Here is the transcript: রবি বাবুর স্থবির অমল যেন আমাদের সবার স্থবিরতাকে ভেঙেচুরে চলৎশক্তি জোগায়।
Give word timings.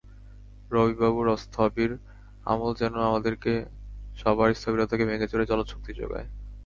রবি 0.71 0.95
বাবুর 0.95 1.27
স্থবির 1.37 1.91
অমল 2.45 2.71
যেন 2.73 2.93
আমাদের 3.09 3.33
সবার 4.17 4.49
স্থবিরতাকে 4.53 5.03
ভেঙেচুরে 5.09 5.45
চলৎশক্তি 5.45 5.91
জোগায়। 5.93 6.27